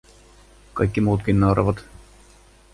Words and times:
Kaikki 0.73 1.01
muutkin 1.01 1.39
nauravat. 1.39 1.85